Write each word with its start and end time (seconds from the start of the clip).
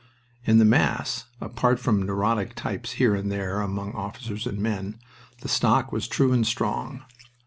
In 0.45 0.57
the 0.57 0.65
mass, 0.65 1.25
apart 1.39 1.79
from 1.79 2.01
neurotic 2.01 2.55
types 2.55 2.93
here 2.93 3.13
and 3.13 3.31
there 3.31 3.61
among 3.61 3.93
officers 3.93 4.47
and 4.47 4.57
men, 4.57 4.97
the 5.41 5.47
stock 5.47 5.91
was 5.91 6.07
true 6.07 6.33
and 6.33 6.47
strong. 6.47 7.03